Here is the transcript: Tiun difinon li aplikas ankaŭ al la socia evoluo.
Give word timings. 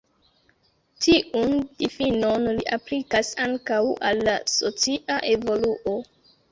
Tiun 1.05 1.53
difinon 1.83 2.49
li 2.55 2.65
aplikas 2.79 3.31
ankaŭ 3.47 3.81
al 4.11 4.27
la 4.31 4.39
socia 4.59 5.25
evoluo. 5.39 6.01